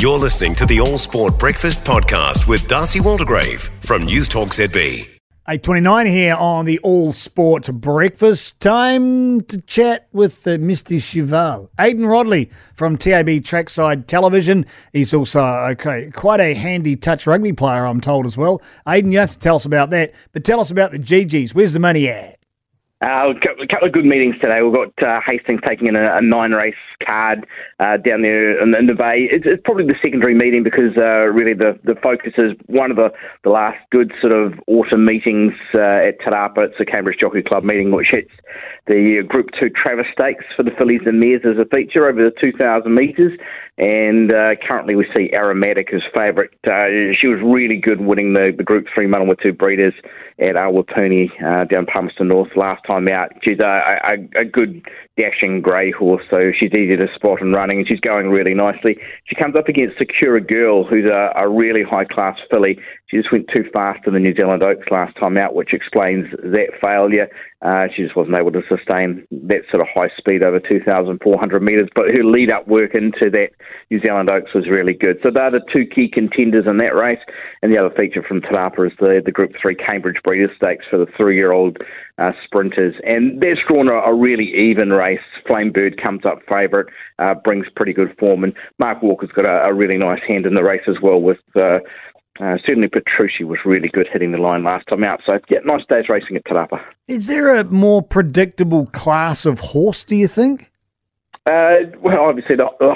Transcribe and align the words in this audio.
You're 0.00 0.16
listening 0.16 0.54
to 0.54 0.64
the 0.64 0.78
All 0.78 0.96
Sport 0.96 1.40
Breakfast 1.40 1.80
Podcast 1.80 2.46
with 2.46 2.68
Darcy 2.68 3.00
Waldegrave 3.00 3.62
from 3.84 4.04
News 4.04 4.28
Talk 4.28 4.50
ZB. 4.50 5.08
8.29 5.48 6.08
here 6.08 6.36
on 6.36 6.66
the 6.66 6.78
All 6.84 7.12
Sport 7.12 7.68
Breakfast. 7.72 8.60
Time 8.60 9.40
to 9.40 9.60
chat 9.62 10.06
with 10.12 10.46
uh, 10.46 10.50
Mr. 10.50 11.02
Cheval. 11.02 11.72
Aidan 11.80 12.04
Rodley 12.04 12.48
from 12.74 12.96
TAB 12.96 13.42
Trackside 13.42 14.06
Television. 14.06 14.66
He's 14.92 15.12
also 15.12 15.40
okay, 15.40 16.12
quite 16.14 16.38
a 16.38 16.54
handy 16.54 16.94
touch 16.94 17.26
rugby 17.26 17.52
player, 17.52 17.84
I'm 17.84 18.00
told, 18.00 18.24
as 18.24 18.36
well. 18.36 18.62
Aidan, 18.86 19.10
you 19.10 19.18
have 19.18 19.32
to 19.32 19.38
tell 19.40 19.56
us 19.56 19.64
about 19.64 19.90
that. 19.90 20.12
But 20.30 20.44
tell 20.44 20.60
us 20.60 20.70
about 20.70 20.92
the 20.92 21.00
GGs. 21.00 21.56
Where's 21.56 21.72
the 21.72 21.80
money 21.80 22.06
at? 22.06 22.37
Uh, 23.00 23.32
a 23.32 23.66
couple 23.68 23.86
of 23.86 23.92
good 23.92 24.04
meetings 24.04 24.34
today. 24.40 24.60
We've 24.60 24.74
got 24.74 25.08
uh, 25.08 25.20
Hastings 25.24 25.60
taking 25.64 25.86
in 25.86 25.94
a, 25.94 26.16
a 26.16 26.20
nine 26.20 26.50
race 26.50 26.74
card 27.06 27.46
uh, 27.78 27.96
down 27.98 28.22
there 28.22 28.60
in, 28.60 28.74
in 28.74 28.86
the 28.88 28.94
Bay. 28.94 29.28
It's, 29.30 29.46
it's, 29.46 29.62
probably 29.64 29.86
the 29.86 29.94
secondary 30.02 30.34
meeting 30.34 30.64
because 30.64 30.96
uh, 30.96 31.28
really 31.28 31.54
the, 31.54 31.78
the 31.84 31.94
focus 32.02 32.32
is 32.38 32.52
one 32.66 32.90
of 32.90 32.96
the, 32.96 33.10
the 33.44 33.50
last 33.50 33.78
good 33.92 34.12
sort 34.20 34.32
of 34.32 34.54
autumn 34.66 35.04
meetings 35.04 35.52
uh, 35.76 36.08
at 36.10 36.18
Te 36.18 36.26
Rapa. 36.26 36.58
It's 36.58 36.78
the 36.78 36.86
Cambridge 36.86 37.20
Jockey 37.20 37.42
Club 37.42 37.62
meeting, 37.62 37.92
which 37.92 38.08
hits 38.10 38.32
the 38.88 39.22
Group 39.28 39.50
2 39.60 39.70
Travis 39.70 40.06
Stakes 40.12 40.44
for 40.56 40.64
the 40.64 40.72
fillies 40.72 41.02
and 41.06 41.20
mares 41.20 41.42
as 41.44 41.56
a 41.56 41.66
feature 41.66 42.08
over 42.08 42.20
the 42.24 42.32
2,000 42.40 42.92
metres. 42.92 43.38
And 43.78 44.32
uh, 44.32 44.56
currently 44.68 44.96
we 44.96 45.06
see 45.16 45.30
Aromatic 45.32 45.94
as 45.94 46.02
favourite. 46.12 46.50
Uh, 46.66 47.14
she 47.16 47.28
was 47.28 47.38
really 47.44 47.76
good 47.76 48.00
winning 48.00 48.34
the, 48.34 48.52
the 48.56 48.64
Group 48.64 48.86
3 48.92 49.06
Manawatu 49.06 49.56
Breeders 49.56 49.94
at 50.40 50.56
Awapuni 50.56 51.30
uh, 51.44 51.64
down 51.64 51.86
Palmerston 51.86 52.26
North 52.26 52.50
last 52.56 52.82
time 52.88 53.06
out. 53.06 53.30
She's 53.46 53.58
a, 53.60 54.00
a, 54.04 54.40
a 54.40 54.44
good 54.44 54.82
dashing 55.16 55.60
grey 55.60 55.92
horse, 55.92 56.22
so 56.28 56.50
she's 56.58 56.72
easy 56.72 56.96
to 56.96 57.06
spot 57.14 57.40
and 57.40 57.54
running, 57.54 57.78
and 57.78 57.88
she's 57.88 58.00
going 58.00 58.30
really 58.30 58.54
nicely. 58.54 58.98
She 59.26 59.36
comes 59.36 59.54
up 59.54 59.68
against 59.68 59.96
Secura 59.98 60.46
Girl, 60.46 60.84
who's 60.84 61.08
a, 61.08 61.32
a 61.36 61.48
really 61.48 61.82
high 61.82 62.04
class 62.04 62.36
filly. 62.50 62.78
She 63.08 63.16
just 63.16 63.32
went 63.32 63.48
too 63.54 63.64
fast 63.72 64.06
in 64.06 64.12
the 64.12 64.20
New 64.20 64.34
Zealand 64.34 64.62
Oaks 64.62 64.86
last 64.90 65.16
time 65.16 65.38
out, 65.38 65.54
which 65.54 65.72
explains 65.72 66.26
that 66.42 66.72
failure. 66.82 67.28
Uh, 67.62 67.88
she 67.96 68.02
just 68.02 68.14
wasn't 68.14 68.36
able 68.36 68.52
to 68.52 68.62
sustain 68.68 69.26
that 69.32 69.62
sort 69.70 69.80
of 69.80 69.88
high 69.92 70.10
speed 70.18 70.44
over 70.44 70.60
2,400 70.60 71.62
metres, 71.62 71.88
but 71.94 72.04
her 72.14 72.22
lead 72.22 72.52
up 72.52 72.68
work 72.68 72.94
into 72.94 73.30
that 73.30 73.48
New 73.90 73.98
Zealand 74.00 74.30
Oaks 74.30 74.52
was 74.54 74.68
really 74.68 74.92
good. 74.92 75.18
So 75.24 75.30
they're 75.30 75.50
the 75.50 75.64
two 75.72 75.86
key 75.86 76.08
contenders 76.08 76.66
in 76.68 76.76
that 76.76 76.94
race. 76.94 77.20
And 77.62 77.72
the 77.72 77.78
other 77.78 77.94
feature 77.96 78.22
from 78.22 78.42
Te 78.42 78.48
Rapa 78.48 78.86
is 78.86 78.96
the, 79.00 79.22
the 79.24 79.32
Group 79.32 79.52
3 79.60 79.74
Cambridge 79.74 80.22
Breeders' 80.22 80.54
Stakes 80.56 80.84
for 80.90 80.98
the 80.98 81.10
three 81.16 81.36
year 81.36 81.52
old 81.52 81.78
uh, 82.18 82.32
sprinters. 82.44 82.94
And 83.04 83.40
that's 83.40 83.60
drawn 83.68 83.88
a, 83.88 83.94
a, 83.94 84.14
really 84.14 84.52
even 84.56 84.90
race. 84.90 85.18
Flamebird 85.48 86.02
comes 86.02 86.24
up 86.26 86.40
favourite, 86.48 86.86
uh, 87.18 87.34
brings 87.34 87.66
pretty 87.74 87.92
good 87.92 88.14
form. 88.18 88.44
And 88.44 88.52
Mark 88.78 89.02
Walker's 89.02 89.32
got 89.32 89.46
a, 89.46 89.70
a, 89.70 89.74
really 89.74 89.98
nice 89.98 90.20
hand 90.28 90.46
in 90.46 90.54
the 90.54 90.62
race 90.62 90.82
as 90.86 90.96
well 91.02 91.20
with. 91.20 91.38
Uh, 92.40 92.56
certainly, 92.66 92.88
Petrucci 92.88 93.44
was 93.44 93.58
really 93.64 93.88
good 93.88 94.08
hitting 94.12 94.32
the 94.32 94.38
line 94.38 94.62
last 94.62 94.86
time 94.86 95.04
out. 95.04 95.20
So, 95.26 95.38
yeah, 95.48 95.58
nice 95.64 95.82
day's 95.88 96.08
racing 96.08 96.36
at 96.36 96.44
Te 96.44 96.52
Rapa. 96.52 96.80
Is 97.08 97.26
there 97.26 97.56
a 97.56 97.64
more 97.64 98.00
predictable 98.02 98.86
class 98.86 99.44
of 99.44 99.58
horse, 99.60 100.04
do 100.04 100.14
you 100.14 100.28
think? 100.28 100.70
Uh, 101.46 101.74
well, 102.00 102.20
obviously, 102.20 102.56
the, 102.56 102.66
uh, 102.66 102.94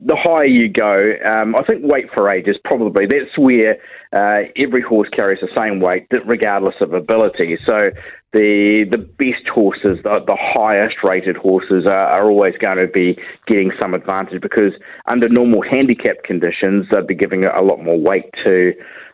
the 0.00 0.16
higher 0.16 0.44
you 0.44 0.68
go, 0.68 0.98
um, 1.30 1.54
I 1.54 1.62
think 1.62 1.82
weight 1.84 2.06
for 2.14 2.28
age 2.30 2.48
is 2.48 2.56
probably 2.64 3.06
that's 3.06 3.38
where 3.38 3.76
uh, 4.12 4.48
every 4.56 4.82
horse 4.82 5.08
carries 5.16 5.40
the 5.40 5.48
same 5.56 5.80
weight, 5.80 6.06
regardless 6.26 6.74
of 6.80 6.92
ability. 6.92 7.58
So 7.66 7.84
the 8.32 8.84
the 8.90 8.98
best 8.98 9.48
horses, 9.48 9.98
the, 10.02 10.20
the 10.26 10.36
highest 10.38 10.96
rated 11.02 11.36
horses, 11.36 11.86
are, 11.86 12.08
are, 12.08 12.30
always 12.30 12.54
going 12.60 12.78
to 12.78 12.86
be 12.86 13.18
getting 13.46 13.70
some 13.80 13.94
advantage 13.94 14.42
because 14.42 14.72
under 15.10 15.28
normal 15.28 15.62
handicap 15.62 16.22
conditions, 16.24 16.86
they'd 16.90 17.06
be 17.06 17.14
giving 17.14 17.44
a 17.44 17.62
lot 17.62 17.82
more 17.82 17.98
weight 17.98 18.26
to 18.44 18.72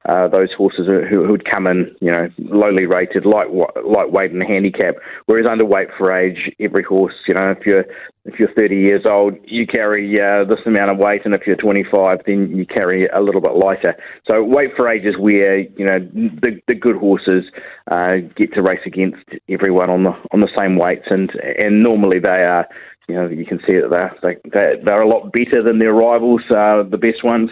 uh, 0.08 0.26
those 0.28 0.48
horses 0.56 0.88
who, 1.10 1.28
would 1.28 1.48
come 1.48 1.66
in, 1.66 1.94
you 2.00 2.10
know, 2.10 2.28
lowly 2.38 2.86
rated, 2.86 3.24
light 3.24 3.48
lightweight 3.84 4.32
in 4.32 4.40
the 4.40 4.46
handicap. 4.46 4.96
Whereas 5.26 5.46
underweight 5.46 5.96
for 5.96 6.12
age, 6.12 6.50
every 6.58 6.82
horse, 6.82 7.14
you 7.28 7.34
know, 7.34 7.50
if 7.50 7.64
you're 7.64 7.84
if 8.24 8.38
you're 8.38 8.52
30 8.56 8.76
years 8.76 9.02
old, 9.04 9.34
you 9.44 9.66
carry 9.66 10.20
uh, 10.20 10.44
this 10.44 10.60
amount 10.64 10.92
of 10.92 10.98
weight, 10.98 11.22
and 11.24 11.34
if 11.34 11.42
you're 11.44 11.56
25, 11.56 12.20
then 12.24 12.54
you 12.54 12.64
carry 12.64 13.06
a 13.06 13.20
little 13.20 13.40
bit 13.40 13.52
lighter. 13.54 13.96
So 14.30 14.42
weight 14.44 14.70
for 14.76 14.88
age 14.88 15.04
is 15.04 15.18
where 15.18 15.58
you 15.58 15.84
know 15.84 15.98
the, 15.98 16.60
the 16.68 16.74
good 16.74 16.96
horses 16.96 17.44
uh, 17.90 18.16
get 18.36 18.54
to 18.54 18.62
race 18.62 18.80
against 19.02 19.24
everyone 19.48 19.90
on 19.90 20.04
the 20.04 20.12
on 20.32 20.40
the 20.40 20.50
same 20.56 20.76
weights, 20.76 21.06
and 21.10 21.30
and 21.58 21.80
normally 21.80 22.18
they 22.18 22.42
are. 22.44 22.66
You 23.08 23.16
know, 23.16 23.28
you 23.28 23.44
can 23.44 23.58
see 23.66 23.74
that 23.74 23.90
they're 23.90 24.36
they, 24.44 24.82
they're 24.84 25.02
a 25.02 25.08
lot 25.08 25.32
better 25.32 25.62
than 25.62 25.78
their 25.78 25.92
rivals, 25.92 26.42
uh, 26.50 26.82
the 26.84 26.98
best 26.98 27.24
ones 27.24 27.50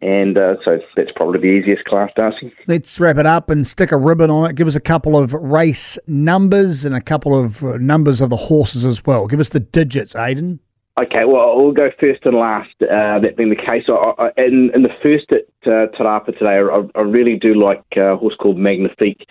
and 0.00 0.38
uh, 0.38 0.56
so 0.64 0.78
that's 0.96 1.10
probably 1.16 1.40
the 1.40 1.54
easiest 1.56 1.84
class, 1.84 2.10
Darcy. 2.16 2.52
Let's 2.66 3.00
wrap 3.00 3.16
it 3.18 3.26
up 3.26 3.50
and 3.50 3.66
stick 3.66 3.90
a 3.90 3.96
ribbon 3.96 4.30
on 4.30 4.48
it. 4.48 4.56
Give 4.56 4.68
us 4.68 4.76
a 4.76 4.80
couple 4.80 5.16
of 5.16 5.32
race 5.32 5.98
numbers 6.06 6.84
and 6.84 6.94
a 6.94 7.00
couple 7.00 7.36
of 7.38 7.64
uh, 7.64 7.76
numbers 7.78 8.20
of 8.20 8.30
the 8.30 8.36
horses 8.36 8.84
as 8.84 9.04
well. 9.04 9.26
Give 9.26 9.40
us 9.40 9.48
the 9.48 9.60
digits, 9.60 10.14
Aidan. 10.14 10.60
Okay, 11.00 11.24
well, 11.24 11.56
we'll 11.56 11.72
go 11.72 11.90
first 12.00 12.20
and 12.24 12.36
last, 12.36 12.74
uh, 12.82 13.20
that 13.20 13.36
being 13.36 13.50
the 13.50 13.56
case. 13.56 13.84
I, 13.88 13.92
I, 14.18 14.30
in, 14.44 14.70
in 14.74 14.82
the 14.82 14.90
first 15.00 15.30
at 15.30 15.46
uh, 15.72 15.86
Te 15.96 16.02
Rapa 16.02 16.36
today, 16.36 16.58
I, 16.58 16.98
I, 16.98 17.02
really 17.02 17.36
do 17.36 17.54
like 17.54 17.84
a 17.96 18.16
horse 18.16 18.34
called 18.40 18.56
Magnifique, 18.56 19.28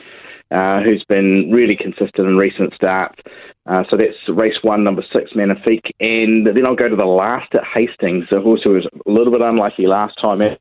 uh, 0.51 0.81
who's 0.81 1.03
been 1.07 1.51
really 1.51 1.75
consistent 1.75 2.27
in 2.27 2.37
recent 2.37 2.73
starts. 2.73 3.19
Uh, 3.65 3.83
so 3.89 3.97
that's 3.97 4.15
race 4.29 4.57
one, 4.61 4.83
number 4.83 5.03
six, 5.13 5.31
Magnifique. 5.35 5.93
And 5.99 6.47
then 6.47 6.65
I'll 6.65 6.75
go 6.75 6.87
to 6.87 6.95
the 6.95 7.05
last 7.05 7.53
at 7.53 7.63
Hastings, 7.75 8.25
a 8.31 8.39
horse 8.39 8.61
who 8.63 8.71
was 8.71 8.85
a 8.85 9.11
little 9.11 9.31
bit 9.31 9.41
unlucky 9.41 9.87
last 9.87 10.15
time 10.21 10.41
out, 10.41 10.59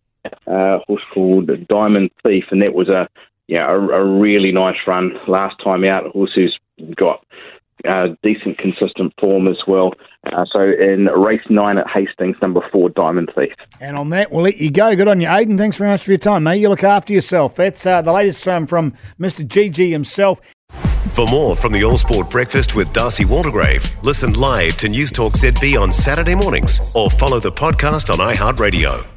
uh, 0.48 0.78
a 0.78 0.84
horse 0.86 1.02
called 1.14 1.50
Diamond 1.68 2.10
Thief, 2.24 2.44
and 2.50 2.62
that 2.62 2.74
was 2.74 2.88
a 2.88 3.08
yeah 3.46 3.70
a, 3.70 3.76
a 3.76 4.04
really 4.04 4.50
nice 4.50 4.76
run 4.88 5.12
last 5.28 5.54
time 5.62 5.84
out. 5.84 6.06
A 6.06 6.10
horse 6.10 6.32
who's 6.34 6.58
got 6.96 7.24
uh, 7.88 8.08
decent, 8.22 8.58
consistent 8.58 9.12
form 9.20 9.48
as 9.48 9.58
well. 9.66 9.92
Uh, 10.26 10.44
so 10.52 10.62
in 10.62 11.06
race 11.06 11.42
nine 11.48 11.78
at 11.78 11.88
Hastings, 11.88 12.36
number 12.42 12.60
four, 12.72 12.90
Diamond 12.90 13.30
Thief. 13.36 13.52
And 13.80 13.96
on 13.96 14.10
that, 14.10 14.32
we'll 14.32 14.44
let 14.44 14.56
you 14.58 14.70
go. 14.70 14.94
Good 14.96 15.08
on 15.08 15.20
you, 15.20 15.28
Aidan. 15.28 15.58
Thanks 15.58 15.76
very 15.76 15.90
much 15.90 16.04
for 16.04 16.10
your 16.10 16.18
time, 16.18 16.42
mate. 16.44 16.60
You 16.60 16.68
look 16.68 16.84
after 16.84 17.12
yourself. 17.12 17.54
That's 17.54 17.86
uh, 17.86 18.02
the 18.02 18.12
latest 18.12 18.46
um, 18.48 18.66
from 18.66 18.92
Mr. 19.20 19.46
GG 19.46 19.90
himself. 19.90 20.40
For 21.12 21.26
more 21.28 21.56
from 21.56 21.72
the 21.72 21.84
All 21.84 21.96
Sport 21.96 22.28
Breakfast 22.28 22.74
with 22.74 22.92
Darcy 22.92 23.24
Waldegrave, 23.24 24.02
listen 24.02 24.34
live 24.34 24.76
to 24.78 24.88
News 24.88 25.10
Talk 25.10 25.32
ZB 25.34 25.80
on 25.80 25.92
Saturday 25.92 26.34
mornings 26.34 26.92
or 26.94 27.08
follow 27.08 27.40
the 27.40 27.52
podcast 27.52 28.10
on 28.12 28.18
iHeartRadio. 28.18 29.15